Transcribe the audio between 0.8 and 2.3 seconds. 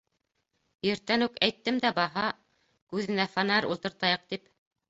—Иртән үк әйттем дә баһа,